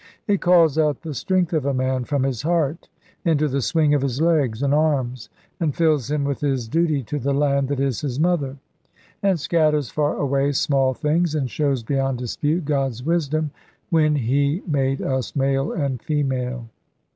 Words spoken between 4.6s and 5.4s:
and arms,